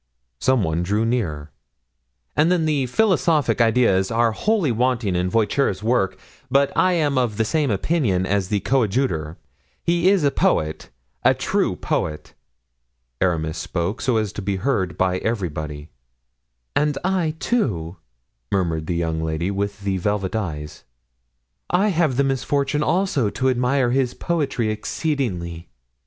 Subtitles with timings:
[0.39, 1.51] Some one drew near.
[2.35, 6.17] "And then philosophic ideas are wholly wanting in Voiture's works,
[6.49, 10.89] but I am of the same opinion as the coadjutor—he is a poet,
[11.23, 12.33] a true poet."
[13.21, 15.89] Aramis spoke so as to be heard by everybody.
[16.75, 17.97] "And I, too,"
[18.51, 20.83] murmured the young lady with the velvet eyes.
[21.69, 25.69] "I have the misfortune also to admire his poetry exceedingly."